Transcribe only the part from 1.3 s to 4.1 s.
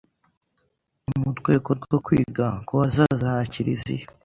rwego rwo kwiga ku hazaza ha Kiliziya